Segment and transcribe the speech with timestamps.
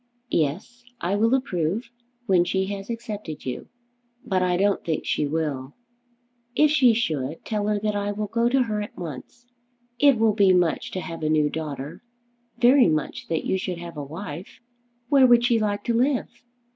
[0.31, 1.91] "Yes; I will approve.
[2.25, 3.67] When she has accepted you"
[4.25, 5.75] "But I don't think she will."
[6.55, 9.45] "If she should, tell her that I will go to her at once.
[9.99, 12.01] It will be much to have a new daughter;
[12.57, 14.59] very much that you should have a wife.
[15.09, 16.29] Where would she like to live?"